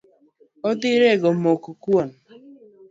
[0.69, 2.09] Odhi rego mok kuon.